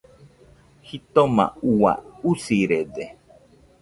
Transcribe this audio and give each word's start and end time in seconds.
Jitoma 0.87 1.45
ua, 1.73 1.93
usirede. 2.31 3.05